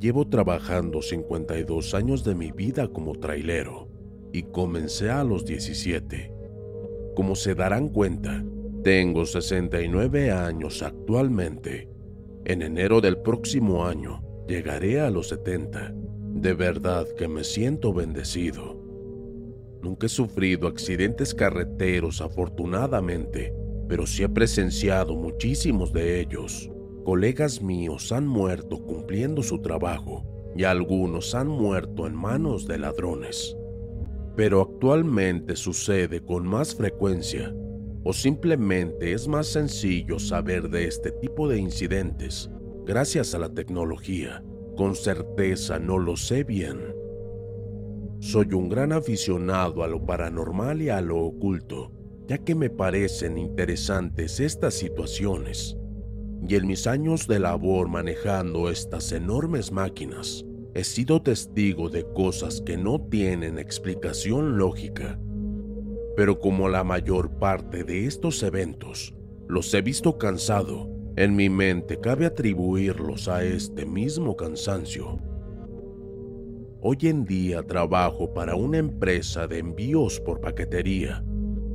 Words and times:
Llevo 0.00 0.28
trabajando 0.28 1.00
52 1.00 1.94
años 1.94 2.22
de 2.22 2.34
mi 2.34 2.52
vida 2.52 2.88
como 2.88 3.14
trailero 3.14 3.88
y 4.30 4.42
comencé 4.42 5.08
a 5.10 5.24
los 5.24 5.46
17. 5.46 6.32
Como 7.14 7.34
se 7.34 7.54
darán 7.54 7.88
cuenta, 7.88 8.44
tengo 8.84 9.24
69 9.24 10.30
años 10.32 10.82
actualmente. 10.82 11.88
En 12.44 12.60
enero 12.60 13.00
del 13.00 13.16
próximo 13.18 13.86
año 13.86 14.22
llegaré 14.46 15.00
a 15.00 15.10
los 15.10 15.28
70. 15.28 15.94
De 16.34 16.52
verdad 16.52 17.06
que 17.16 17.26
me 17.26 17.42
siento 17.42 17.94
bendecido. 17.94 18.78
Nunca 19.82 20.06
he 20.06 20.10
sufrido 20.10 20.68
accidentes 20.68 21.34
carreteros 21.34 22.20
afortunadamente, 22.20 23.54
pero 23.88 24.06
sí 24.06 24.24
he 24.24 24.28
presenciado 24.28 25.16
muchísimos 25.16 25.92
de 25.92 26.20
ellos. 26.20 26.70
Colegas 27.06 27.62
míos 27.62 28.10
han 28.10 28.26
muerto 28.26 28.82
cumpliendo 28.82 29.40
su 29.44 29.60
trabajo 29.60 30.24
y 30.56 30.64
algunos 30.64 31.36
han 31.36 31.46
muerto 31.46 32.04
en 32.08 32.16
manos 32.16 32.66
de 32.66 32.78
ladrones. 32.78 33.56
Pero 34.34 34.60
actualmente 34.60 35.54
sucede 35.54 36.20
con 36.20 36.44
más 36.44 36.74
frecuencia 36.74 37.54
o 38.02 38.12
simplemente 38.12 39.12
es 39.12 39.28
más 39.28 39.46
sencillo 39.46 40.18
saber 40.18 40.68
de 40.68 40.88
este 40.88 41.12
tipo 41.12 41.46
de 41.46 41.58
incidentes 41.58 42.50
gracias 42.84 43.36
a 43.36 43.38
la 43.38 43.50
tecnología. 43.50 44.42
Con 44.76 44.96
certeza 44.96 45.78
no 45.78 46.00
lo 46.00 46.16
sé 46.16 46.42
bien. 46.42 46.92
Soy 48.18 48.52
un 48.52 48.68
gran 48.68 48.90
aficionado 48.90 49.84
a 49.84 49.86
lo 49.86 50.04
paranormal 50.04 50.82
y 50.82 50.88
a 50.88 51.00
lo 51.00 51.18
oculto, 51.18 51.92
ya 52.26 52.38
que 52.38 52.56
me 52.56 52.68
parecen 52.68 53.38
interesantes 53.38 54.40
estas 54.40 54.74
situaciones. 54.74 55.78
Y 56.48 56.54
en 56.54 56.66
mis 56.66 56.86
años 56.86 57.26
de 57.26 57.40
labor 57.40 57.88
manejando 57.88 58.70
estas 58.70 59.12
enormes 59.12 59.72
máquinas, 59.72 60.44
he 60.74 60.84
sido 60.84 61.22
testigo 61.22 61.88
de 61.88 62.04
cosas 62.12 62.60
que 62.60 62.76
no 62.76 63.00
tienen 63.00 63.58
explicación 63.58 64.58
lógica. 64.58 65.18
Pero 66.16 66.38
como 66.38 66.68
la 66.68 66.84
mayor 66.84 67.38
parte 67.38 67.84
de 67.84 68.06
estos 68.06 68.42
eventos 68.42 69.14
los 69.48 69.72
he 69.74 69.80
visto 69.80 70.18
cansado, 70.18 70.90
en 71.16 71.34
mi 71.34 71.48
mente 71.48 71.98
cabe 72.00 72.26
atribuirlos 72.26 73.28
a 73.28 73.42
este 73.44 73.86
mismo 73.86 74.36
cansancio. 74.36 75.18
Hoy 76.80 76.98
en 77.02 77.24
día 77.24 77.62
trabajo 77.62 78.34
para 78.34 78.54
una 78.54 78.78
empresa 78.78 79.46
de 79.46 79.58
envíos 79.58 80.20
por 80.20 80.40
paquetería. 80.40 81.24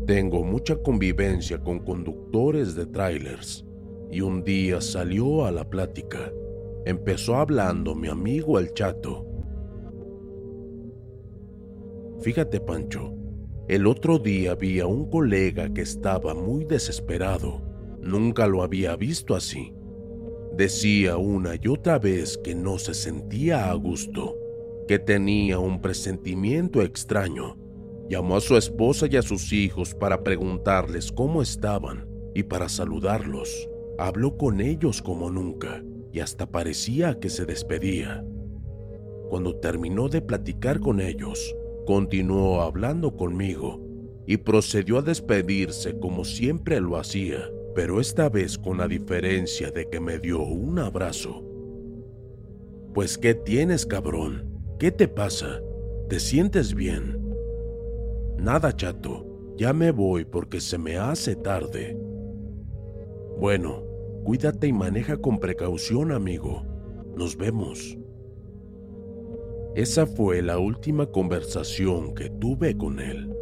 Tengo 0.05 0.43
mucha 0.43 0.75
convivencia 0.75 1.57
con 1.61 1.79
conductores 1.79 2.75
de 2.75 2.85
trailers 2.85 3.65
y 4.11 4.21
un 4.21 4.43
día 4.43 4.81
salió 4.81 5.45
a 5.45 5.51
la 5.51 5.69
plática. 5.69 6.31
Empezó 6.85 7.35
hablando 7.35 7.95
mi 7.95 8.09
amigo 8.09 8.59
el 8.59 8.73
chato. 8.73 9.25
Fíjate 12.19 12.59
Pancho, 12.59 13.13
el 13.67 13.87
otro 13.87 14.19
día 14.19 14.55
vi 14.55 14.79
a 14.79 14.85
un 14.85 15.09
colega 15.09 15.73
que 15.73 15.81
estaba 15.81 16.33
muy 16.33 16.65
desesperado. 16.65 17.61
Nunca 18.01 18.47
lo 18.47 18.63
había 18.63 18.95
visto 18.95 19.33
así. 19.33 19.73
Decía 20.57 21.17
una 21.17 21.55
y 21.55 21.67
otra 21.69 21.97
vez 21.97 22.37
que 22.37 22.53
no 22.53 22.77
se 22.79 22.93
sentía 22.93 23.71
a 23.71 23.73
gusto, 23.75 24.37
que 24.87 24.99
tenía 24.99 25.59
un 25.59 25.81
presentimiento 25.81 26.81
extraño. 26.81 27.57
Llamó 28.09 28.35
a 28.35 28.41
su 28.41 28.57
esposa 28.57 29.07
y 29.09 29.15
a 29.15 29.21
sus 29.21 29.53
hijos 29.53 29.95
para 29.95 30.21
preguntarles 30.21 31.11
cómo 31.13 31.41
estaban 31.41 32.09
y 32.35 32.43
para 32.43 32.67
saludarlos. 32.67 33.70
Habló 33.97 34.37
con 34.37 34.61
ellos 34.61 35.01
como 35.01 35.29
nunca 35.29 35.83
y 36.11 36.19
hasta 36.19 36.49
parecía 36.49 37.19
que 37.19 37.29
se 37.29 37.45
despedía. 37.45 38.25
Cuando 39.29 39.55
terminó 39.55 40.09
de 40.09 40.21
platicar 40.21 40.79
con 40.79 40.99
ellos, 40.99 41.55
continuó 41.85 42.61
hablando 42.61 43.15
conmigo 43.15 43.79
y 44.27 44.37
procedió 44.37 44.99
a 44.99 45.01
despedirse 45.01 45.97
como 45.99 46.25
siempre 46.25 46.79
lo 46.81 46.97
hacía, 46.97 47.49
pero 47.75 48.01
esta 48.01 48.29
vez 48.29 48.57
con 48.57 48.77
la 48.77 48.87
diferencia 48.87 49.71
de 49.71 49.89
que 49.89 49.99
me 49.99 50.19
dio 50.19 50.41
un 50.41 50.79
abrazo. 50.79 51.43
Pues 52.93 53.17
¿qué 53.17 53.33
tienes, 53.33 53.85
cabrón? 53.85 54.49
¿Qué 54.79 54.91
te 54.91 55.07
pasa? 55.07 55.61
¿Te 56.09 56.19
sientes 56.19 56.73
bien? 56.73 57.21
Nada, 58.37 58.75
chato, 58.75 59.53
ya 59.55 59.71
me 59.71 59.91
voy 59.91 60.25
porque 60.25 60.59
se 60.59 60.77
me 60.77 60.97
hace 60.97 61.35
tarde. 61.35 61.97
Bueno, 63.41 63.81
cuídate 64.23 64.67
y 64.67 64.71
maneja 64.71 65.17
con 65.17 65.39
precaución, 65.39 66.11
amigo. 66.11 66.63
Nos 67.17 67.35
vemos. 67.35 67.97
Esa 69.73 70.05
fue 70.05 70.43
la 70.43 70.59
última 70.59 71.07
conversación 71.07 72.13
que 72.13 72.29
tuve 72.29 72.77
con 72.77 72.99
él. 72.99 73.35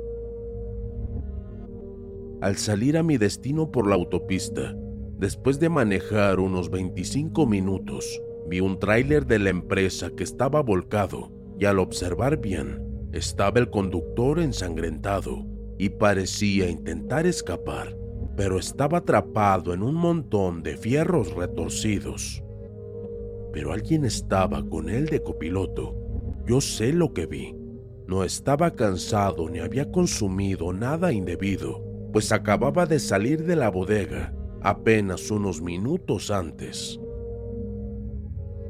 Al 2.40 2.56
salir 2.56 2.98
a 2.98 3.04
mi 3.04 3.18
destino 3.18 3.72
por 3.74 3.90
la 3.90 3.96
autopista, 3.96 4.74
después 5.18 5.60
de 5.60 5.68
manejar 5.68 6.40
unos 6.40 6.72
25 6.72 7.46
minutos, 7.46 8.22
vi 8.48 8.62
un 8.62 8.80
tráiler 8.80 9.26
de 9.26 9.40
la 9.40 9.50
empresa 9.50 10.12
que 10.16 10.24
estaba 10.24 10.62
volcado 10.62 11.30
y 11.60 11.66
al 11.66 11.78
observar 11.78 12.38
bien, 12.38 12.82
estaba 13.12 13.60
el 13.60 13.70
conductor 13.70 14.40
ensangrentado 14.40 15.46
y 15.78 15.90
parecía 15.90 16.70
intentar 16.70 17.28
escapar, 17.28 17.99
pero 18.40 18.58
estaba 18.58 19.00
atrapado 19.00 19.74
en 19.74 19.84
un 19.84 19.96
montón 19.96 20.64
de 20.64 20.78
fierros 20.78 21.36
retorcidos. 21.36 22.42
Pero 23.52 23.74
alguien 23.74 24.06
estaba 24.06 24.64
con 24.64 24.90
él 24.90 25.08
de 25.08 25.22
copiloto. 25.22 25.94
Yo 26.48 26.62
sé 26.62 26.94
lo 26.94 27.14
que 27.14 27.26
vi. 27.26 27.54
No 28.08 28.24
estaba 28.24 28.72
cansado 28.72 29.50
ni 29.50 29.60
había 29.60 29.92
consumido 29.92 30.72
nada 30.72 31.12
indebido, 31.12 31.84
pues 32.14 32.32
acababa 32.32 32.86
de 32.86 33.00
salir 33.00 33.44
de 33.44 33.58
la 33.58 33.70
bodega 33.70 34.34
apenas 34.62 35.30
unos 35.32 35.62
minutos 35.62 36.32
antes. 36.32 36.98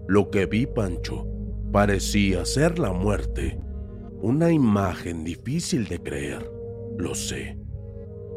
Lo 0.07 0.31
que 0.31 0.48
vi, 0.48 0.66
Pancho, 0.66 1.27
parecía 1.71 2.44
ser 2.44 2.80
la 2.80 2.92
muerte. 2.92 3.62
Una 4.19 4.51
imagen 4.51 5.24
difícil 5.24 5.88
de 5.88 6.01
creer, 6.01 6.51
lo 6.98 7.13
sé. 7.13 7.58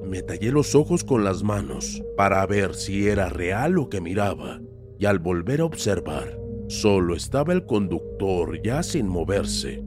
Me 0.04 0.22
tallé 0.22 0.50
los 0.50 0.74
ojos 0.74 1.04
con 1.04 1.24
las 1.24 1.42
manos 1.42 2.02
para 2.16 2.44
ver 2.46 2.74
si 2.74 3.08
era 3.08 3.28
real 3.28 3.72
lo 3.72 3.88
que 3.88 4.00
miraba 4.00 4.60
y 5.02 5.06
al 5.06 5.18
volver 5.18 5.60
a 5.60 5.64
observar, 5.64 6.38
solo 6.68 7.16
estaba 7.16 7.52
el 7.52 7.66
conductor 7.66 8.62
ya 8.62 8.84
sin 8.84 9.08
moverse. 9.08 9.82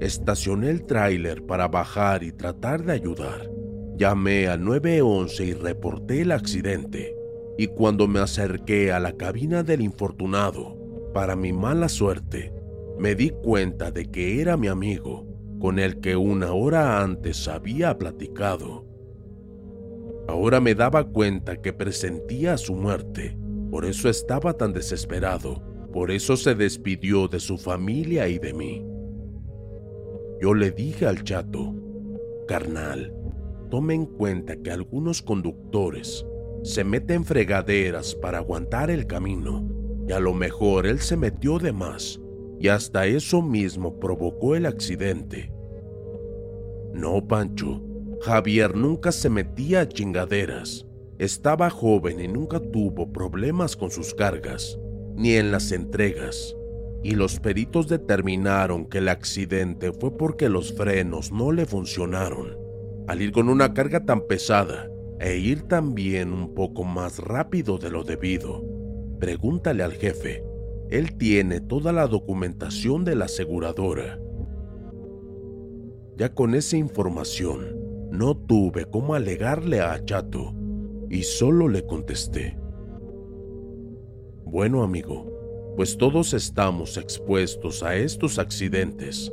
Estacioné 0.00 0.70
el 0.70 0.84
tráiler 0.84 1.46
para 1.46 1.68
bajar 1.68 2.24
y 2.24 2.32
tratar 2.32 2.84
de 2.84 2.94
ayudar. 2.94 3.48
Llamé 3.96 4.48
al 4.48 4.64
911 4.64 5.44
y 5.44 5.52
reporté 5.52 6.22
el 6.22 6.32
accidente. 6.32 7.14
Y 7.56 7.68
cuando 7.68 8.08
me 8.08 8.18
acerqué 8.18 8.90
a 8.90 8.98
la 8.98 9.12
cabina 9.12 9.62
del 9.62 9.82
infortunado, 9.82 10.76
para 11.14 11.36
mi 11.36 11.52
mala 11.52 11.88
suerte, 11.88 12.52
me 12.98 13.14
di 13.14 13.30
cuenta 13.30 13.92
de 13.92 14.10
que 14.10 14.40
era 14.40 14.56
mi 14.56 14.66
amigo, 14.66 15.28
con 15.60 15.78
el 15.78 16.00
que 16.00 16.16
una 16.16 16.52
hora 16.52 17.00
antes 17.00 17.46
había 17.46 17.96
platicado. 17.98 18.84
Ahora 20.28 20.60
me 20.60 20.74
daba 20.74 21.04
cuenta 21.04 21.60
que 21.60 21.72
presentía 21.72 22.56
su 22.56 22.74
muerte, 22.74 23.36
por 23.70 23.84
eso 23.84 24.08
estaba 24.08 24.54
tan 24.54 24.72
desesperado, 24.72 25.62
por 25.92 26.10
eso 26.10 26.36
se 26.36 26.54
despidió 26.54 27.28
de 27.28 27.40
su 27.40 27.58
familia 27.58 28.28
y 28.28 28.38
de 28.38 28.52
mí. 28.52 28.86
Yo 30.40 30.54
le 30.54 30.70
dije 30.70 31.06
al 31.06 31.22
chato, 31.24 31.74
carnal, 32.46 33.14
tome 33.70 33.94
en 33.94 34.06
cuenta 34.06 34.56
que 34.56 34.70
algunos 34.70 35.22
conductores 35.22 36.26
se 36.62 36.84
meten 36.84 37.24
fregaderas 37.24 38.14
para 38.14 38.38
aguantar 38.38 38.90
el 38.90 39.06
camino, 39.06 39.68
y 40.08 40.12
a 40.12 40.20
lo 40.20 40.34
mejor 40.34 40.86
él 40.86 41.00
se 41.00 41.16
metió 41.16 41.58
de 41.58 41.72
más, 41.72 42.20
y 42.60 42.68
hasta 42.68 43.06
eso 43.06 43.42
mismo 43.42 43.98
provocó 43.98 44.54
el 44.54 44.66
accidente. 44.66 45.52
No, 46.92 47.26
Pancho, 47.26 47.82
Javier 48.22 48.76
nunca 48.76 49.10
se 49.10 49.28
metía 49.28 49.80
a 49.80 49.88
chingaderas. 49.88 50.86
Estaba 51.18 51.70
joven 51.70 52.20
y 52.20 52.28
nunca 52.28 52.60
tuvo 52.60 53.12
problemas 53.12 53.74
con 53.74 53.90
sus 53.90 54.14
cargas, 54.14 54.78
ni 55.16 55.32
en 55.34 55.50
las 55.50 55.72
entregas. 55.72 56.54
Y 57.02 57.16
los 57.16 57.40
peritos 57.40 57.88
determinaron 57.88 58.86
que 58.86 58.98
el 58.98 59.08
accidente 59.08 59.92
fue 59.92 60.16
porque 60.16 60.48
los 60.48 60.72
frenos 60.72 61.32
no 61.32 61.50
le 61.50 61.66
funcionaron. 61.66 62.56
Al 63.08 63.22
ir 63.22 63.32
con 63.32 63.48
una 63.48 63.74
carga 63.74 64.04
tan 64.04 64.28
pesada 64.28 64.88
e 65.18 65.38
ir 65.38 65.62
también 65.62 66.32
un 66.32 66.54
poco 66.54 66.84
más 66.84 67.18
rápido 67.18 67.76
de 67.76 67.90
lo 67.90 68.04
debido, 68.04 68.62
pregúntale 69.18 69.82
al 69.82 69.94
jefe. 69.94 70.44
Él 70.90 71.16
tiene 71.16 71.60
toda 71.60 71.92
la 71.92 72.06
documentación 72.06 73.04
de 73.04 73.16
la 73.16 73.24
aseguradora. 73.24 74.20
Ya 76.16 76.32
con 76.32 76.54
esa 76.54 76.76
información, 76.76 77.81
no 78.12 78.36
tuve 78.36 78.84
cómo 78.84 79.14
alegarle 79.14 79.80
a 79.80 80.04
Chato 80.04 80.54
y 81.08 81.22
solo 81.22 81.66
le 81.66 81.86
contesté. 81.86 82.58
Bueno 84.44 84.82
amigo, 84.82 85.72
pues 85.76 85.96
todos 85.96 86.34
estamos 86.34 86.98
expuestos 86.98 87.82
a 87.82 87.96
estos 87.96 88.38
accidentes 88.38 89.32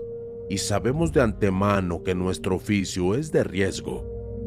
y 0.49 0.59
sabemos 0.59 1.11
de 1.11 1.21
antemano 1.21 2.03
que 2.03 2.15
nuestro 2.15 2.55
oficio 2.55 3.15
es 3.15 3.33
de 3.33 3.43
riesgo 3.43 4.05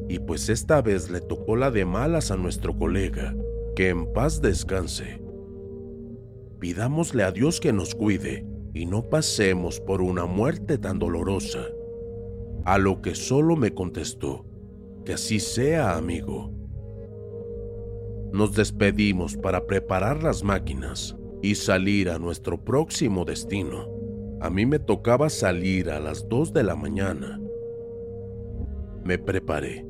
y 0.09 0.19
pues 0.19 0.49
esta 0.49 0.81
vez 0.81 1.11
le 1.11 1.21
tocó 1.21 1.55
la 1.55 1.71
de 1.71 1.85
malas 1.85 2.31
a 2.31 2.37
nuestro 2.39 2.77
colega, 2.77 3.37
que 3.77 3.91
en 3.91 4.11
paz 4.15 4.41
descanse. 4.41 5.23
Pidámosle 6.59 7.23
a 7.23 7.33
Dios 7.33 7.61
que 7.61 7.75
nos 7.75 7.95
cuide 7.95 8.47
y 8.73 8.87
no 8.87 9.11
pasemos 9.11 9.79
por 9.79 10.01
una 10.01 10.25
muerte 10.25 10.79
tan 10.79 10.99
dolorosa. 10.99 11.67
A 12.65 12.79
lo 12.79 13.03
que 13.03 13.17
solo 13.17 13.57
me 13.57 13.75
contestó, 13.75 14.47
que 15.05 15.15
así 15.15 15.41
sea, 15.41 15.97
amigo. 15.97 16.53
Nos 18.33 18.55
despedimos 18.55 19.37
para 19.37 19.67
preparar 19.67 20.23
las 20.23 20.45
máquinas 20.45 21.17
y 21.43 21.57
salir 21.57 22.09
a 22.09 22.21
nuestro 22.21 22.63
próximo 22.63 23.25
destino. 23.25 23.89
A 24.41 24.49
mí 24.49 24.65
me 24.65 24.79
tocaba 24.79 25.29
salir 25.29 25.91
a 25.91 25.99
las 25.99 26.29
2 26.29 26.53
de 26.53 26.63
la 26.63 26.77
mañana. 26.77 27.41
Me 29.03 29.19
preparé, 29.19 29.85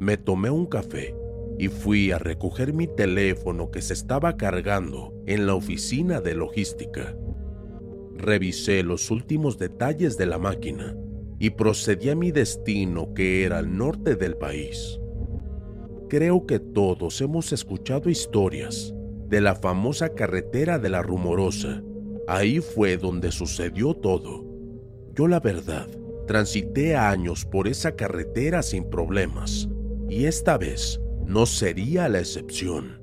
me 0.00 0.16
tomé 0.16 0.50
un 0.50 0.66
café 0.66 1.14
y 1.56 1.68
fui 1.68 2.10
a 2.10 2.18
recoger 2.18 2.72
mi 2.72 2.88
teléfono 2.88 3.70
que 3.70 3.80
se 3.80 3.92
estaba 3.92 4.36
cargando 4.36 5.14
en 5.26 5.46
la 5.46 5.54
oficina 5.54 6.20
de 6.20 6.34
logística. 6.34 7.16
Revisé 8.16 8.82
los 8.82 9.12
últimos 9.12 9.56
detalles 9.56 10.18
de 10.18 10.26
la 10.26 10.38
máquina 10.38 10.96
y 11.38 11.50
procedí 11.50 12.10
a 12.10 12.16
mi 12.16 12.32
destino 12.32 13.14
que 13.14 13.44
era 13.44 13.58
al 13.58 13.76
norte 13.76 14.16
del 14.16 14.36
país. 14.36 15.00
Creo 16.08 16.46
que 16.46 16.58
todos 16.58 17.20
hemos 17.20 17.52
escuchado 17.52 18.10
historias 18.10 18.94
de 19.28 19.40
la 19.40 19.54
famosa 19.54 20.08
carretera 20.10 20.78
de 20.78 20.88
la 20.88 21.02
Rumorosa. 21.02 21.82
Ahí 22.26 22.60
fue 22.60 22.96
donde 22.96 23.30
sucedió 23.30 23.94
todo. 23.94 24.44
Yo 25.14 25.28
la 25.28 25.40
verdad, 25.40 25.86
transité 26.26 26.96
años 26.96 27.44
por 27.44 27.68
esa 27.68 27.94
carretera 27.94 28.62
sin 28.62 28.88
problemas, 28.88 29.68
y 30.08 30.24
esta 30.24 30.56
vez 30.56 31.00
no 31.26 31.44
sería 31.46 32.08
la 32.08 32.20
excepción. 32.20 33.02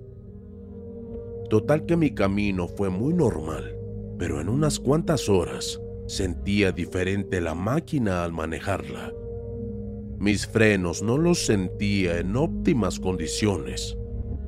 Total 1.50 1.86
que 1.86 1.96
mi 1.96 2.14
camino 2.14 2.68
fue 2.68 2.90
muy 2.90 3.14
normal, 3.14 3.78
pero 4.18 4.42
en 4.42 4.50
unas 4.50 4.80
cuantas 4.80 5.30
horas 5.30 5.80
Sentía 6.07 6.72
diferente 6.72 7.42
la 7.42 7.56
máquina 7.56 8.24
al 8.24 8.31
manejarla. 8.31 9.12
Mis 10.19 10.46
frenos 10.46 11.02
no 11.02 11.18
los 11.18 11.46
sentía 11.46 12.19
en 12.19 12.36
óptimas 12.36 13.00
condiciones. 13.00 13.98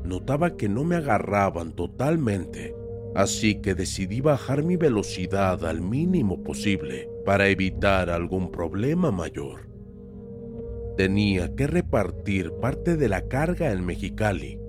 Notaba 0.04 0.56
que 0.56 0.70
no 0.70 0.84
me 0.84 0.96
agarraban 0.96 1.76
totalmente, 1.76 2.76
así 3.16 3.56
que 3.56 3.74
decidí 3.74 4.22
bajar 4.22 4.64
mi 4.64 4.78
velocidad 4.78 5.66
al 5.66 5.82
mínimo 5.82 6.44
posible 6.44 7.10
para 7.26 7.48
evitar 7.48 8.12
algún 8.12 8.52
problema 8.52 9.12
mayor. 9.12 9.68
Tenía 10.96 11.56
que 11.56 11.66
repartir 11.66 12.52
parte 12.62 12.98
de 12.98 13.10
la 13.10 13.28
carga 13.28 13.72
en 13.72 13.84
Mexicali 13.84 14.60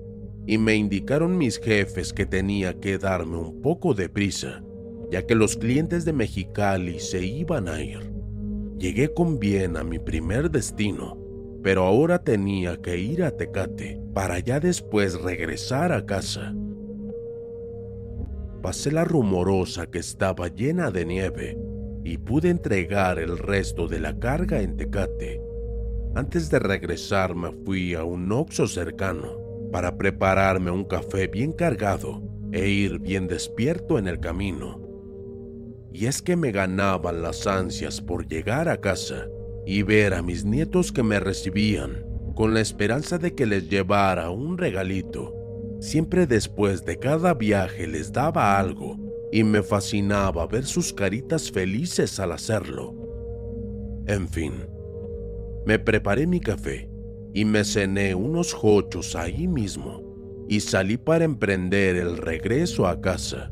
y 0.47 0.57
me 0.57 0.75
indicaron 0.75 1.37
mis 1.37 1.59
jefes 1.59 2.13
que 2.13 2.25
tenía 2.25 2.79
que 2.79 2.97
darme 2.97 3.37
un 3.37 3.61
poco 3.61 3.93
de 3.93 4.09
prisa 4.09 4.63
ya 5.09 5.25
que 5.25 5.35
los 5.35 5.57
clientes 5.57 6.05
de 6.05 6.13
Mexicali 6.13 6.99
se 6.99 7.25
iban 7.25 7.67
a 7.67 7.81
ir. 7.81 8.11
Llegué 8.77 9.13
con 9.13 9.39
bien 9.39 9.75
a 9.75 9.83
mi 9.83 9.99
primer 9.99 10.51
destino, 10.51 11.17
pero 11.63 11.83
ahora 11.83 12.23
tenía 12.23 12.77
que 12.77 12.97
ir 12.97 13.23
a 13.23 13.31
Tecate 13.31 13.99
para 14.13 14.39
ya 14.39 14.59
después 14.59 15.19
regresar 15.21 15.91
a 15.91 16.05
casa. 16.05 16.55
Pasé 18.61 18.91
la 18.91 19.03
rumorosa 19.03 19.87
que 19.87 19.99
estaba 19.99 20.47
llena 20.47 20.91
de 20.91 21.05
nieve 21.05 21.57
y 22.03 22.17
pude 22.17 22.49
entregar 22.49 23.19
el 23.19 23.37
resto 23.37 23.87
de 23.87 23.99
la 23.99 24.17
carga 24.17 24.61
en 24.61 24.77
Tecate. 24.77 25.41
Antes 26.15 26.49
de 26.49 26.59
regresar 26.59 27.35
me 27.35 27.51
fui 27.65 27.93
a 27.95 28.03
un 28.03 28.31
oxo 28.31 28.67
cercano 28.67 29.37
para 29.71 29.97
prepararme 29.97 30.71
un 30.71 30.83
café 30.83 31.27
bien 31.27 31.51
cargado 31.51 32.21
e 32.51 32.67
ir 32.67 32.99
bien 32.99 33.27
despierto 33.27 33.99
en 33.99 34.07
el 34.07 34.19
camino 34.19 34.88
y 35.91 36.05
es 36.05 36.21
que 36.21 36.35
me 36.35 36.51
ganaban 36.51 37.21
las 37.21 37.47
ansias 37.47 38.01
por 38.01 38.27
llegar 38.27 38.69
a 38.69 38.79
casa 38.79 39.27
y 39.65 39.83
ver 39.83 40.13
a 40.13 40.21
mis 40.21 40.45
nietos 40.45 40.91
que 40.91 41.03
me 41.03 41.19
recibían 41.19 42.05
con 42.35 42.53
la 42.53 42.61
esperanza 42.61 43.17
de 43.17 43.35
que 43.35 43.45
les 43.45 43.69
llevara 43.69 44.29
un 44.29 44.57
regalito. 44.57 45.35
Siempre 45.79 46.25
después 46.25 46.85
de 46.85 46.97
cada 46.97 47.33
viaje 47.33 47.87
les 47.87 48.11
daba 48.11 48.57
algo 48.57 48.97
y 49.31 49.43
me 49.43 49.61
fascinaba 49.61 50.47
ver 50.47 50.65
sus 50.65 50.93
caritas 50.93 51.51
felices 51.51 52.19
al 52.19 52.31
hacerlo. 52.31 52.95
En 54.07 54.27
fin, 54.27 54.53
me 55.65 55.79
preparé 55.79 56.27
mi 56.27 56.39
café 56.39 56.89
y 57.33 57.45
me 57.45 57.63
cené 57.63 58.15
unos 58.15 58.53
jochos 58.53 59.15
ahí 59.15 59.47
mismo 59.47 60.45
y 60.47 60.61
salí 60.61 60.97
para 60.97 61.25
emprender 61.25 61.95
el 61.95 62.17
regreso 62.17 62.87
a 62.87 62.99
casa. 63.01 63.51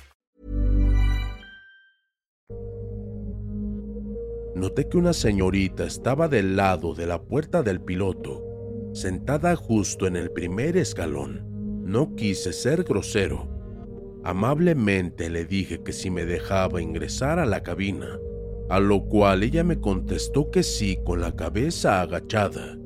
Noté 4.61 4.87
que 4.87 4.99
una 4.99 5.13
señorita 5.13 5.85
estaba 5.85 6.27
del 6.27 6.55
lado 6.55 6.93
de 6.93 7.07
la 7.07 7.19
puerta 7.19 7.63
del 7.63 7.81
piloto, 7.81 8.43
sentada 8.93 9.55
justo 9.55 10.05
en 10.05 10.15
el 10.15 10.29
primer 10.29 10.77
escalón. 10.77 11.83
No 11.83 12.15
quise 12.15 12.53
ser 12.53 12.83
grosero. 12.83 13.49
Amablemente 14.23 15.31
le 15.31 15.45
dije 15.45 15.81
que 15.81 15.91
si 15.93 16.11
me 16.11 16.25
dejaba 16.25 16.79
ingresar 16.79 17.39
a 17.39 17.47
la 17.47 17.63
cabina, 17.63 18.19
a 18.69 18.79
lo 18.79 19.07
cual 19.07 19.41
ella 19.41 19.63
me 19.63 19.79
contestó 19.79 20.51
que 20.51 20.61
sí 20.61 20.99
con 21.03 21.21
la 21.21 21.35
cabeza 21.35 21.99
agachada. 21.99 22.77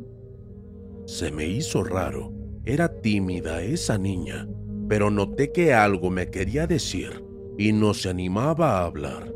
Se 1.05 1.29
me 1.29 1.45
hizo 1.45 1.83
raro. 1.83 2.31
Era 2.63 2.87
tímida 3.01 3.61
esa 3.61 3.97
niña, 3.97 4.47
pero 4.87 5.11
noté 5.11 5.51
que 5.51 5.73
algo 5.73 6.09
me 6.09 6.29
quería 6.29 6.67
decir 6.67 7.21
y 7.57 7.73
no 7.73 7.93
se 7.93 8.07
animaba 8.07 8.79
a 8.79 8.85
hablar. 8.85 9.35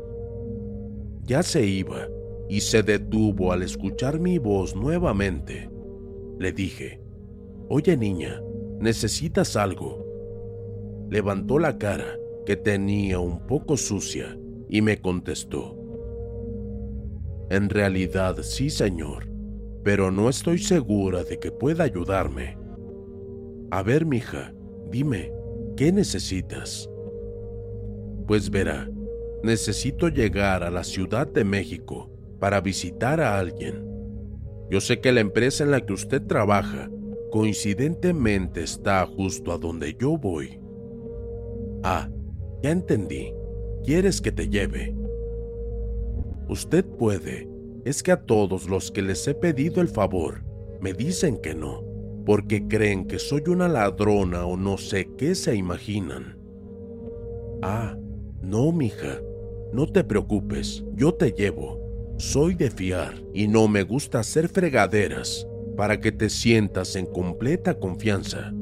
Ya 1.26 1.42
se 1.42 1.66
iba 1.66 2.08
y 2.50 2.62
se 2.62 2.82
detuvo 2.82 3.52
al 3.52 3.62
escuchar 3.62 4.18
mi 4.18 4.38
voz 4.38 4.74
nuevamente. 4.74 5.70
Le 6.40 6.50
dije, 6.52 7.00
Oye 7.68 7.96
niña, 7.96 8.42
¿necesitas 8.80 9.54
algo? 9.54 10.04
Levantó 11.08 11.60
la 11.60 11.78
cara, 11.78 12.18
que 12.44 12.56
tenía 12.56 13.20
un 13.20 13.46
poco 13.46 13.76
sucia, 13.76 14.36
y 14.68 14.82
me 14.82 15.00
contestó, 15.00 15.76
En 17.50 17.68
realidad 17.68 18.38
sí, 18.42 18.68
señor, 18.68 19.30
pero 19.84 20.10
no 20.10 20.28
estoy 20.28 20.58
segura 20.58 21.22
de 21.22 21.38
que 21.38 21.52
pueda 21.52 21.84
ayudarme. 21.84 22.58
A 23.70 23.84
ver, 23.84 24.04
mija, 24.04 24.52
dime, 24.90 25.32
¿qué 25.76 25.92
necesitas? 25.92 26.90
Pues 28.26 28.50
verá, 28.50 28.90
necesito 29.44 30.08
llegar 30.08 30.64
a 30.64 30.70
la 30.70 30.82
Ciudad 30.82 31.28
de 31.28 31.44
México 31.44 32.10
para 32.40 32.60
visitar 32.60 33.20
a 33.20 33.38
alguien. 33.38 33.86
Yo 34.70 34.80
sé 34.80 35.00
que 35.00 35.12
la 35.12 35.20
empresa 35.20 35.62
en 35.62 35.70
la 35.70 35.84
que 35.84 35.92
usted 35.92 36.22
trabaja 36.22 36.90
coincidentemente 37.30 38.62
está 38.62 39.06
justo 39.06 39.52
a 39.52 39.58
donde 39.58 39.94
yo 39.94 40.16
voy. 40.16 40.58
Ah, 41.82 42.08
ya 42.62 42.70
entendí. 42.70 43.32
¿Quieres 43.84 44.20
que 44.20 44.32
te 44.32 44.48
lleve? 44.48 44.94
Usted 46.48 46.84
puede. 46.84 47.48
Es 47.84 48.02
que 48.02 48.12
a 48.12 48.22
todos 48.22 48.68
los 48.68 48.90
que 48.90 49.00
les 49.00 49.26
he 49.26 49.34
pedido 49.34 49.80
el 49.80 49.88
favor 49.88 50.44
me 50.80 50.92
dicen 50.92 51.38
que 51.38 51.54
no, 51.54 51.82
porque 52.26 52.66
creen 52.68 53.06
que 53.06 53.18
soy 53.18 53.42
una 53.46 53.68
ladrona 53.68 54.44
o 54.44 54.56
no 54.56 54.76
sé 54.76 55.08
qué 55.16 55.34
se 55.34 55.54
imaginan. 55.56 56.38
Ah, 57.62 57.96
no, 58.42 58.72
mija, 58.72 59.20
no 59.72 59.86
te 59.86 60.04
preocupes, 60.04 60.84
yo 60.94 61.14
te 61.14 61.32
llevo. 61.32 61.79
Soy 62.20 62.54
de 62.54 62.70
fiar 62.70 63.14
y 63.32 63.48
no 63.48 63.66
me 63.66 63.82
gusta 63.82 64.18
hacer 64.18 64.50
fregaderas 64.50 65.48
para 65.74 66.02
que 66.02 66.12
te 66.12 66.28
sientas 66.28 66.94
en 66.94 67.06
completa 67.06 67.78
confianza. 67.78 68.52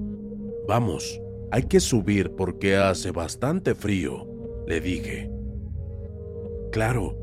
Vamos, 0.69 1.21
hay 1.51 1.65
que 1.65 1.81
subir 1.81 2.31
porque 2.37 2.77
hace 2.77 3.11
bastante 3.11 3.75
frío, 3.75 4.29
le 4.69 4.81
dije. 4.81 5.29
Claro, 6.71 7.19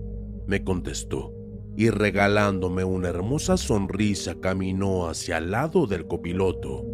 me 0.46 0.62
contestó, 0.62 1.34
y 1.78 1.90
regalándome 1.90 2.84
una 2.84 3.08
hermosa 3.08 3.56
sonrisa 3.56 4.36
caminó 4.36 5.08
hacia 5.08 5.38
el 5.38 5.52
lado 5.52 5.88
del 5.88 6.06
copiloto. 6.06 6.86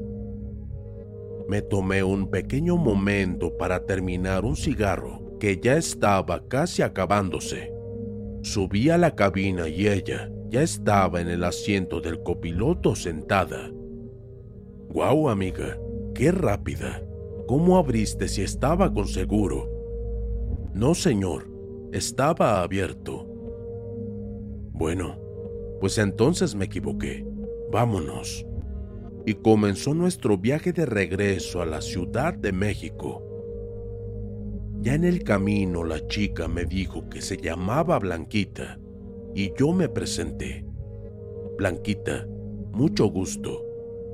Me 1.50 1.64
tomé 1.64 2.04
un 2.04 2.30
pequeño 2.30 2.78
momento 2.78 3.58
para 3.58 3.88
terminar 3.88 4.46
un 4.46 4.56
cigarro 4.56 5.36
que 5.40 5.60
ya 5.60 5.78
estaba 5.78 6.48
casi 6.48 6.84
acabándose. 6.84 7.81
Subí 8.44 8.90
a 8.90 8.98
la 8.98 9.16
cabina 9.16 9.68
y 9.68 9.88
ella 9.88 10.32
ya 10.50 10.64
estaba 10.64 11.22
en 11.22 11.28
el 11.28 11.44
asiento 11.44 12.02
del 12.02 12.24
copiloto 12.24 12.96
sentada. 12.96 13.72
¡Guau, 14.90 15.30
amiga! 15.30 15.78
¡Qué 16.16 16.32
rápida! 16.32 17.02
¿Cómo 17.48 17.78
abriste 17.78 18.28
si 18.28 18.42
estaba 18.42 18.94
con 18.94 19.08
seguro? 19.08 19.70
No, 20.74 20.96
señor, 20.96 21.48
estaba 21.92 22.62
abierto. 22.62 23.26
Bueno, 24.72 25.20
pues 25.80 25.98
entonces 25.98 26.56
me 26.56 26.66
equivoqué. 26.66 27.26
Vámonos. 27.72 28.46
Y 29.26 29.36
comenzó 29.36 29.94
nuestro 29.94 30.38
viaje 30.38 30.74
de 30.74 30.86
regreso 30.86 31.62
a 31.62 31.66
la 31.66 31.82
Ciudad 31.82 32.34
de 32.34 32.52
México. 32.52 33.24
Ya 34.82 34.96
en 34.96 35.04
el 35.04 35.24
camino 35.24 35.84
la 35.84 36.08
chica 36.08 36.48
me 36.48 36.66
dijo 36.66 37.08
que 37.08 37.22
se 37.22 37.38
llamaba 37.38 38.00
Blanquita 38.00 38.80
y 39.36 39.54
yo 39.56 39.74
me 39.74 39.88
presenté. 39.88 40.66
Blanquita, 41.56 42.28
mucho 42.72 43.06
gusto. 43.06 43.64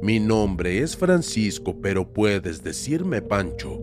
Mi 0.01 0.19
nombre 0.19 0.79
es 0.79 0.97
Francisco, 0.97 1.79
pero 1.81 2.11
puedes 2.11 2.61
decirme 2.63 3.21
Pancho. 3.21 3.79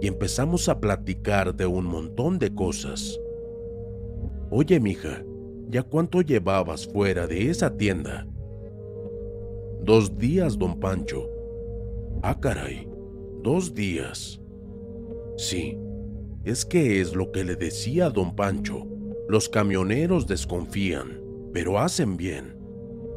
Y 0.00 0.06
empezamos 0.06 0.68
a 0.68 0.78
platicar 0.78 1.52
de 1.52 1.66
un 1.66 1.84
montón 1.84 2.38
de 2.38 2.54
cosas. 2.54 3.18
Oye, 4.50 4.78
mija, 4.78 5.24
¿ya 5.68 5.82
cuánto 5.82 6.22
llevabas 6.22 6.86
fuera 6.86 7.26
de 7.26 7.50
esa 7.50 7.76
tienda? 7.76 8.24
Dos 9.82 10.16
días, 10.16 10.56
don 10.56 10.78
Pancho. 10.78 11.28
Ah, 12.22 12.38
caray, 12.38 12.88
dos 13.42 13.74
días. 13.74 14.40
Sí, 15.36 15.76
es 16.44 16.64
que 16.64 17.00
es 17.00 17.14
lo 17.14 17.32
que 17.32 17.42
le 17.42 17.56
decía 17.56 18.06
a 18.06 18.10
don 18.10 18.36
Pancho. 18.36 18.86
Los 19.28 19.48
camioneros 19.48 20.26
desconfían, 20.26 21.20
pero 21.52 21.78
hacen 21.78 22.16
bien. 22.16 22.56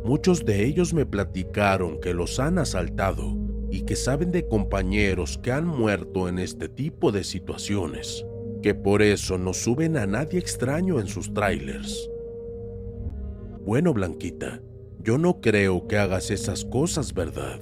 Muchos 0.03 0.45
de 0.45 0.65
ellos 0.65 0.93
me 0.93 1.05
platicaron 1.05 1.99
que 1.99 2.13
los 2.13 2.39
han 2.39 2.57
asaltado 2.57 3.35
y 3.69 3.81
que 3.81 3.95
saben 3.95 4.31
de 4.31 4.47
compañeros 4.47 5.37
que 5.37 5.51
han 5.51 5.67
muerto 5.67 6.29
en 6.29 6.39
este 6.39 6.69
tipo 6.69 7.11
de 7.11 7.23
situaciones, 7.23 8.25
que 8.61 8.73
por 8.73 9.01
eso 9.01 9.37
no 9.37 9.53
suben 9.53 9.97
a 9.97 10.07
nadie 10.07 10.39
extraño 10.39 10.99
en 10.99 11.07
sus 11.07 11.33
trailers. 11.33 12.09
Bueno, 13.65 13.93
Blanquita, 13.93 14.61
yo 15.03 15.17
no 15.17 15.41
creo 15.41 15.87
que 15.87 15.97
hagas 15.97 16.31
esas 16.31 16.63
cosas, 16.63 17.13
¿verdad? 17.13 17.59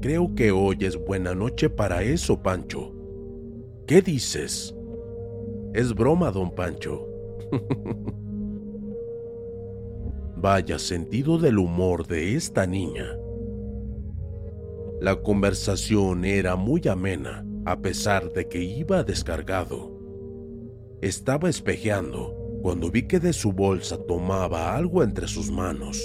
Creo 0.00 0.34
que 0.34 0.50
hoy 0.50 0.78
es 0.80 0.96
buena 0.96 1.34
noche 1.34 1.70
para 1.70 2.02
eso, 2.02 2.42
Pancho. 2.42 2.95
¿Qué 3.86 4.02
dices? 4.02 4.74
Es 5.72 5.94
broma, 5.94 6.32
don 6.32 6.50
Pancho. 6.50 7.06
Vaya 10.36 10.80
sentido 10.80 11.38
del 11.38 11.58
humor 11.58 12.08
de 12.08 12.34
esta 12.34 12.66
niña. 12.66 13.16
La 15.00 15.22
conversación 15.22 16.24
era 16.24 16.56
muy 16.56 16.82
amena, 16.88 17.46
a 17.64 17.80
pesar 17.80 18.32
de 18.32 18.48
que 18.48 18.60
iba 18.60 19.04
descargado. 19.04 19.96
Estaba 21.00 21.48
espejeando 21.48 22.34
cuando 22.62 22.90
vi 22.90 23.06
que 23.06 23.20
de 23.20 23.32
su 23.32 23.52
bolsa 23.52 23.98
tomaba 23.98 24.74
algo 24.74 25.04
entre 25.04 25.28
sus 25.28 25.52
manos 25.52 26.02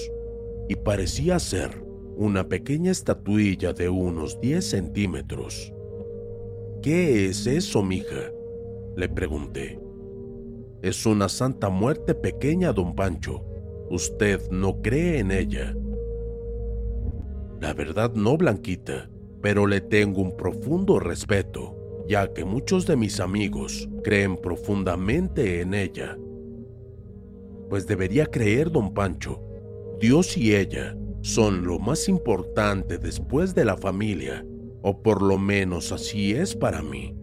y 0.69 0.75
parecía 0.75 1.39
ser 1.39 1.83
una 2.15 2.47
pequeña 2.47 2.91
estatuilla 2.91 3.73
de 3.73 3.89
unos 3.89 4.39
10 4.39 4.63
centímetros. 4.63 5.73
¿Qué 6.81 7.27
es 7.27 7.45
eso, 7.45 7.83
mija? 7.83 8.31
Le 8.95 9.07
pregunté. 9.07 9.79
Es 10.81 11.05
una 11.05 11.29
santa 11.29 11.69
muerte 11.69 12.15
pequeña, 12.15 12.73
don 12.73 12.95
Pancho. 12.95 13.45
Usted 13.91 14.49
no 14.49 14.81
cree 14.81 15.19
en 15.19 15.29
ella. 15.29 15.75
La 17.59 17.75
verdad 17.75 18.13
no, 18.15 18.35
Blanquita, 18.35 19.11
pero 19.41 19.67
le 19.67 19.79
tengo 19.81 20.21
un 20.21 20.35
profundo 20.35 20.99
respeto, 20.99 22.03
ya 22.07 22.33
que 22.33 22.45
muchos 22.45 22.87
de 22.87 22.95
mis 22.95 23.19
amigos 23.19 23.87
creen 24.03 24.35
profundamente 24.35 25.61
en 25.61 25.75
ella. 25.75 26.17
Pues 27.69 27.85
debería 27.85 28.25
creer, 28.25 28.71
don 28.71 28.91
Pancho. 28.91 29.39
Dios 29.99 30.35
y 30.35 30.55
ella 30.55 30.97
son 31.21 31.63
lo 31.63 31.77
más 31.77 32.09
importante 32.09 32.97
después 32.97 33.53
de 33.53 33.65
la 33.65 33.77
familia, 33.77 34.43
o 34.81 35.01
por 35.01 35.21
lo 35.21 35.37
menos 35.37 35.91
así 35.91 36.33
es 36.33 36.55
para 36.55 36.81
mí. 36.81 37.15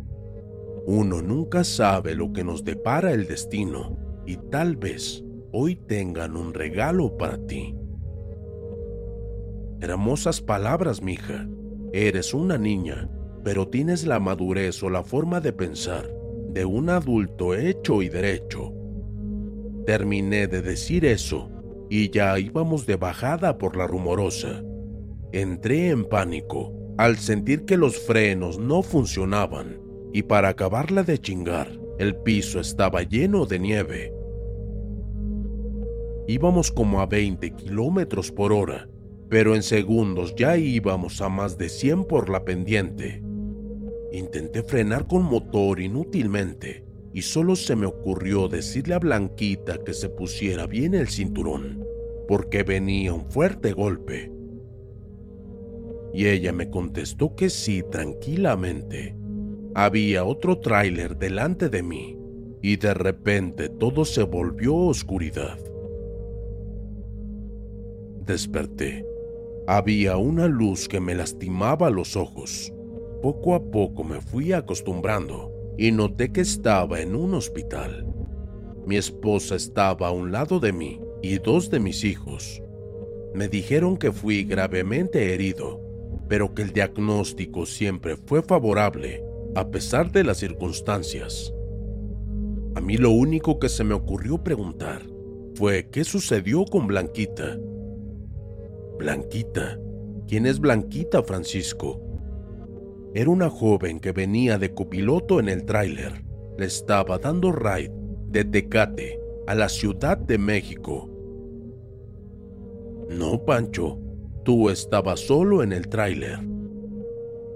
Uno 0.86 1.20
nunca 1.20 1.64
sabe 1.64 2.14
lo 2.14 2.32
que 2.32 2.44
nos 2.44 2.64
depara 2.64 3.12
el 3.12 3.26
destino 3.26 3.98
y 4.26 4.36
tal 4.36 4.76
vez 4.76 5.24
hoy 5.52 5.76
tengan 5.76 6.36
un 6.36 6.54
regalo 6.54 7.16
para 7.16 7.38
ti. 7.46 7.74
Hermosas 9.80 10.40
palabras, 10.40 11.02
mija. 11.02 11.48
Eres 11.92 12.34
una 12.34 12.58
niña, 12.58 13.10
pero 13.44 13.68
tienes 13.68 14.06
la 14.06 14.18
madurez 14.18 14.82
o 14.82 14.90
la 14.90 15.02
forma 15.02 15.40
de 15.40 15.52
pensar 15.52 16.10
de 16.50 16.64
un 16.64 16.90
adulto 16.90 17.54
hecho 17.54 18.02
y 18.02 18.08
derecho. 18.08 18.72
Terminé 19.86 20.46
de 20.46 20.62
decir 20.62 21.04
eso 21.04 21.50
y 21.88 22.10
ya 22.10 22.38
íbamos 22.38 22.86
de 22.86 22.96
bajada 22.96 23.58
por 23.58 23.76
la 23.76 23.86
rumorosa. 23.86 24.62
Entré 25.32 25.90
en 25.90 26.04
pánico 26.04 26.77
al 26.98 27.16
sentir 27.16 27.64
que 27.64 27.76
los 27.76 27.96
frenos 27.96 28.58
no 28.58 28.82
funcionaban 28.82 29.80
y 30.12 30.24
para 30.24 30.48
acabarla 30.48 31.04
de 31.04 31.18
chingar, 31.18 31.70
el 31.98 32.16
piso 32.16 32.58
estaba 32.58 33.04
lleno 33.04 33.46
de 33.46 33.58
nieve. 33.60 34.12
Íbamos 36.26 36.72
como 36.72 37.00
a 37.00 37.06
20 37.06 37.52
kilómetros 37.52 38.32
por 38.32 38.52
hora, 38.52 38.88
pero 39.28 39.54
en 39.54 39.62
segundos 39.62 40.34
ya 40.34 40.56
íbamos 40.56 41.20
a 41.20 41.28
más 41.28 41.56
de 41.56 41.68
100 41.68 42.04
por 42.04 42.28
la 42.30 42.44
pendiente. 42.44 43.22
Intenté 44.12 44.64
frenar 44.64 45.06
con 45.06 45.22
motor 45.22 45.80
inútilmente 45.80 46.84
y 47.14 47.22
solo 47.22 47.54
se 47.54 47.76
me 47.76 47.86
ocurrió 47.86 48.48
decirle 48.48 48.94
a 48.94 48.98
Blanquita 48.98 49.84
que 49.84 49.94
se 49.94 50.08
pusiera 50.08 50.66
bien 50.66 50.94
el 50.94 51.08
cinturón, 51.08 51.84
porque 52.26 52.64
venía 52.64 53.14
un 53.14 53.30
fuerte 53.30 53.72
golpe. 53.72 54.37
Y 56.18 56.26
ella 56.26 56.52
me 56.52 56.68
contestó 56.68 57.36
que 57.36 57.48
sí 57.48 57.84
tranquilamente. 57.88 59.14
Había 59.72 60.24
otro 60.24 60.58
tráiler 60.58 61.16
delante 61.16 61.68
de 61.68 61.84
mí 61.84 62.18
y 62.60 62.74
de 62.74 62.92
repente 62.92 63.68
todo 63.68 64.04
se 64.04 64.24
volvió 64.24 64.74
oscuridad. 64.74 65.60
Desperté. 68.26 69.06
Había 69.68 70.16
una 70.16 70.48
luz 70.48 70.88
que 70.88 70.98
me 70.98 71.14
lastimaba 71.14 71.88
los 71.88 72.16
ojos. 72.16 72.74
Poco 73.22 73.54
a 73.54 73.62
poco 73.70 74.02
me 74.02 74.20
fui 74.20 74.52
acostumbrando 74.52 75.52
y 75.78 75.92
noté 75.92 76.32
que 76.32 76.40
estaba 76.40 77.00
en 77.00 77.14
un 77.14 77.34
hospital. 77.34 78.12
Mi 78.84 78.96
esposa 78.96 79.54
estaba 79.54 80.08
a 80.08 80.10
un 80.10 80.32
lado 80.32 80.58
de 80.58 80.72
mí 80.72 81.00
y 81.22 81.38
dos 81.38 81.70
de 81.70 81.78
mis 81.78 82.02
hijos. 82.02 82.60
Me 83.34 83.46
dijeron 83.46 83.96
que 83.96 84.10
fui 84.10 84.42
gravemente 84.42 85.32
herido, 85.32 85.87
pero 86.28 86.54
que 86.54 86.62
el 86.62 86.72
diagnóstico 86.72 87.66
siempre 87.66 88.16
fue 88.16 88.42
favorable 88.42 89.22
a 89.54 89.70
pesar 89.70 90.12
de 90.12 90.24
las 90.24 90.38
circunstancias. 90.38 91.52
A 92.74 92.80
mí 92.80 92.96
lo 92.96 93.10
único 93.10 93.58
que 93.58 93.68
se 93.68 93.82
me 93.82 93.94
ocurrió 93.94 94.42
preguntar 94.44 95.02
fue 95.54 95.88
qué 95.90 96.04
sucedió 96.04 96.64
con 96.64 96.86
Blanquita. 96.86 97.58
Blanquita. 98.98 99.78
¿Quién 100.28 100.46
es 100.46 100.60
Blanquita, 100.60 101.22
Francisco? 101.22 102.00
Era 103.14 103.30
una 103.30 103.48
joven 103.48 103.98
que 103.98 104.12
venía 104.12 104.58
de 104.58 104.74
copiloto 104.74 105.40
en 105.40 105.48
el 105.48 105.64
tráiler. 105.64 106.24
Le 106.58 106.66
estaba 106.66 107.18
dando 107.18 107.50
ride 107.50 107.92
de 108.28 108.44
Tecate 108.44 109.18
a 109.46 109.54
la 109.54 109.68
Ciudad 109.68 110.18
de 110.18 110.36
México. 110.36 111.08
No, 113.08 113.42
Pancho, 113.44 113.98
tú 114.48 114.70
estabas 114.70 115.20
solo 115.20 115.62
en 115.62 115.74
el 115.74 115.88
tráiler. 115.88 116.42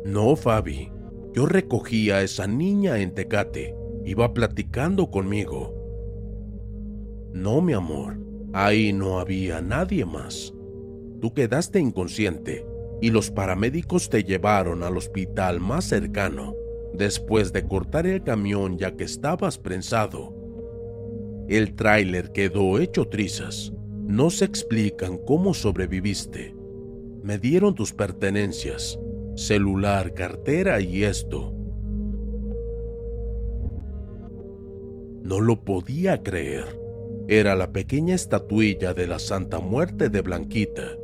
No, 0.05 0.37
Fabi, 0.37 0.93
yo 1.33 1.47
recogí 1.47 2.11
a 2.11 2.21
esa 2.21 2.47
niña 2.47 2.99
en 2.99 3.15
Tecate. 3.15 3.75
Iba 4.05 4.35
platicando 4.35 5.11
conmigo. 5.11 5.75
No, 7.33 7.63
mi 7.63 7.73
amor, 7.73 8.19
ahí 8.53 8.93
no 8.93 9.21
había 9.21 9.63
nadie 9.63 10.05
más. 10.05 10.53
Tú 11.23 11.33
quedaste 11.33 11.81
inconsciente 11.81 12.67
y 13.01 13.09
los 13.09 13.31
paramédicos 13.31 14.11
te 14.11 14.23
llevaron 14.23 14.83
al 14.83 14.99
hospital 14.99 15.61
más 15.61 15.87
cercano 15.87 16.55
después 16.93 17.55
de 17.55 17.66
cortar 17.66 18.07
el 18.07 18.23
camión 18.23 18.77
ya 18.77 18.97
que 18.97 19.05
estabas 19.05 19.57
prensado. 19.57 20.37
El 21.49 21.75
tráiler 21.75 22.33
quedó 22.33 22.79
hecho 22.79 23.07
trizas. 23.07 23.73
No 24.07 24.29
se 24.29 24.45
explican 24.45 25.16
cómo 25.16 25.55
sobreviviste. 25.55 26.61
Me 27.23 27.39
dieron 27.39 27.75
tus 27.75 27.93
pertenencias, 27.93 28.99
celular, 29.37 30.15
cartera 30.15 30.81
y 30.81 31.05
esto. 31.05 31.55
No 35.23 35.41
lo 35.41 35.65
podía 35.65 36.23
creer. 36.23 36.81
Era 37.29 37.55
la 37.55 37.73
pequeña 37.73 38.15
estatuilla 38.15 38.95
de 38.95 39.07
la 39.07 39.19
Santa 39.19 39.61
Muerte 39.61 40.09
de 40.09 40.21
Blanquita 40.21 40.97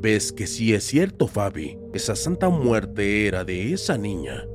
Ves 0.00 0.32
que 0.32 0.46
sí 0.46 0.74
es 0.74 0.84
cierto, 0.84 1.26
Fabi, 1.26 1.76
esa 1.92 2.14
santa 2.14 2.48
muerte 2.48 3.26
era 3.26 3.42
de 3.42 3.72
esa 3.72 3.98
niña. 3.98 4.46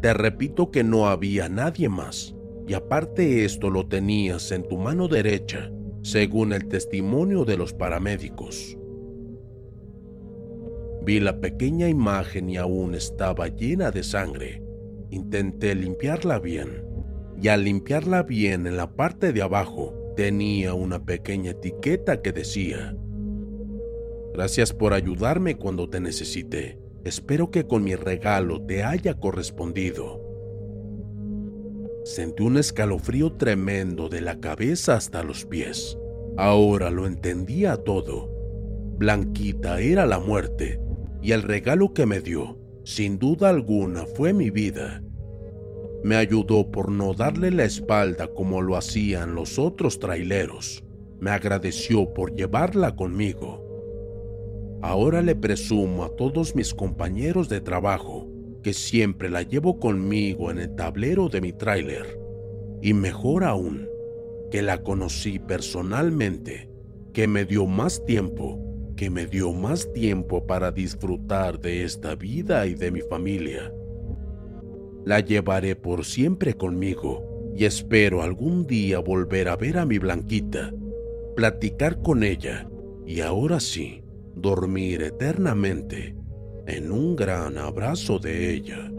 Te 0.00 0.12
repito 0.12 0.72
que 0.72 0.82
no 0.82 1.06
había 1.06 1.48
nadie 1.48 1.88
más, 1.88 2.34
y 2.66 2.74
aparte 2.74 3.44
esto 3.44 3.70
lo 3.70 3.86
tenías 3.86 4.50
en 4.50 4.66
tu 4.66 4.78
mano 4.78 5.06
derecha, 5.06 5.70
según 6.06 6.52
el 6.52 6.68
testimonio 6.68 7.44
de 7.44 7.56
los 7.56 7.72
paramédicos. 7.72 8.78
Vi 11.02 11.18
la 11.18 11.40
pequeña 11.40 11.88
imagen 11.88 12.48
y 12.48 12.58
aún 12.58 12.94
estaba 12.94 13.48
llena 13.48 13.90
de 13.90 14.04
sangre. 14.04 14.62
Intenté 15.10 15.74
limpiarla 15.74 16.38
bien, 16.38 16.84
y 17.42 17.48
al 17.48 17.64
limpiarla 17.64 18.22
bien 18.22 18.68
en 18.68 18.76
la 18.76 18.94
parte 18.94 19.32
de 19.32 19.42
abajo, 19.42 19.94
tenía 20.14 20.74
una 20.74 21.04
pequeña 21.04 21.50
etiqueta 21.50 22.22
que 22.22 22.30
decía, 22.30 22.96
Gracias 24.32 24.72
por 24.72 24.94
ayudarme 24.94 25.56
cuando 25.56 25.90
te 25.90 25.98
necesité. 25.98 26.78
Espero 27.04 27.50
que 27.50 27.66
con 27.66 27.82
mi 27.82 27.96
regalo 27.96 28.64
te 28.64 28.84
haya 28.84 29.14
correspondido. 29.14 30.25
Sentí 32.06 32.44
un 32.44 32.56
escalofrío 32.56 33.32
tremendo 33.32 34.08
de 34.08 34.20
la 34.20 34.38
cabeza 34.38 34.94
hasta 34.94 35.24
los 35.24 35.44
pies. 35.44 35.98
Ahora 36.36 36.88
lo 36.88 37.04
entendía 37.04 37.78
todo. 37.78 38.30
Blanquita 38.96 39.80
era 39.80 40.06
la 40.06 40.20
muerte 40.20 40.80
y 41.20 41.32
el 41.32 41.42
regalo 41.42 41.92
que 41.94 42.06
me 42.06 42.20
dio, 42.20 42.60
sin 42.84 43.18
duda 43.18 43.48
alguna, 43.48 44.06
fue 44.06 44.32
mi 44.32 44.50
vida. 44.50 45.02
Me 46.04 46.14
ayudó 46.14 46.70
por 46.70 46.92
no 46.92 47.12
darle 47.12 47.50
la 47.50 47.64
espalda 47.64 48.28
como 48.28 48.62
lo 48.62 48.76
hacían 48.76 49.34
los 49.34 49.58
otros 49.58 49.98
traileros. 49.98 50.84
Me 51.18 51.32
agradeció 51.32 52.14
por 52.14 52.36
llevarla 52.36 52.94
conmigo. 52.94 54.78
Ahora 54.80 55.22
le 55.22 55.34
presumo 55.34 56.04
a 56.04 56.14
todos 56.14 56.54
mis 56.54 56.72
compañeros 56.72 57.48
de 57.48 57.60
trabajo 57.60 58.35
que 58.66 58.74
siempre 58.74 59.30
la 59.30 59.42
llevo 59.42 59.78
conmigo 59.78 60.50
en 60.50 60.58
el 60.58 60.74
tablero 60.74 61.28
de 61.28 61.40
mi 61.40 61.52
tráiler. 61.52 62.18
Y 62.82 62.94
mejor 62.94 63.44
aún, 63.44 63.88
que 64.50 64.60
la 64.60 64.82
conocí 64.82 65.38
personalmente, 65.38 66.68
que 67.12 67.28
me 67.28 67.44
dio 67.44 67.66
más 67.66 68.04
tiempo, 68.06 68.58
que 68.96 69.08
me 69.08 69.28
dio 69.28 69.52
más 69.52 69.92
tiempo 69.92 70.48
para 70.48 70.72
disfrutar 70.72 71.60
de 71.60 71.84
esta 71.84 72.16
vida 72.16 72.66
y 72.66 72.74
de 72.74 72.90
mi 72.90 73.02
familia. 73.02 73.72
La 75.04 75.20
llevaré 75.20 75.76
por 75.76 76.04
siempre 76.04 76.54
conmigo 76.54 77.52
y 77.54 77.66
espero 77.66 78.20
algún 78.20 78.66
día 78.66 78.98
volver 78.98 79.48
a 79.48 79.54
ver 79.54 79.78
a 79.78 79.86
mi 79.86 79.98
Blanquita, 79.98 80.74
platicar 81.36 82.02
con 82.02 82.24
ella 82.24 82.68
y 83.06 83.20
ahora 83.20 83.60
sí, 83.60 84.02
dormir 84.34 85.02
eternamente 85.02 86.16
en 86.66 86.90
un 86.92 87.16
gran 87.16 87.58
abrazo 87.58 88.18
de 88.18 88.52
ella. 88.54 88.90